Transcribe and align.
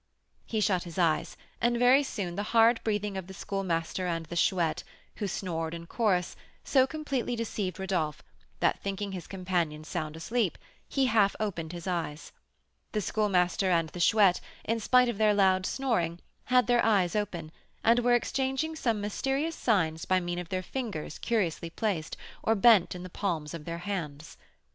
He 0.47 0.61
shut 0.61 0.81
his 0.81 0.97
eyes, 0.97 1.37
and 1.61 1.77
very 1.77 2.01
soon 2.01 2.35
the 2.35 2.41
hard 2.57 2.81
breathing 2.83 3.17
of 3.17 3.27
the 3.27 3.35
Schoolmaster 3.35 4.07
and 4.07 4.25
the 4.25 4.35
Chouette, 4.35 4.83
who 5.17 5.27
snored 5.27 5.75
in 5.75 5.85
chorus, 5.85 6.35
so 6.63 6.87
completely 6.87 7.35
deceived 7.35 7.77
Rodolph, 7.77 8.23
that, 8.61 8.79
thinking 8.79 9.11
his 9.11 9.27
companions 9.27 9.87
sound 9.87 10.15
asleep, 10.17 10.57
he 10.89 11.05
half 11.05 11.35
opened 11.39 11.71
his 11.71 11.85
eyes. 11.85 12.31
The 12.93 13.01
Schoolmaster 13.01 13.69
and 13.69 13.89
the 13.89 13.99
Chouette, 13.99 14.41
in 14.65 14.79
spite 14.79 15.07
of 15.07 15.19
their 15.19 15.35
loud 15.35 15.67
snoring, 15.67 16.17
had 16.45 16.65
their 16.65 16.83
eyes 16.83 17.15
open, 17.15 17.51
and 17.83 17.99
were 17.99 18.15
exchanging 18.15 18.75
some 18.75 19.01
mysterious 19.01 19.55
signs 19.55 20.05
by 20.05 20.19
means 20.19 20.41
of 20.41 20.49
their 20.49 20.63
fingers 20.63 21.19
curiously 21.19 21.69
placed 21.69 22.17
or 22.41 22.55
bent 22.55 22.95
in 22.95 23.03
the 23.03 23.09
palms 23.11 23.53
of 23.53 23.65
their 23.65 23.77
hands. 23.85 24.35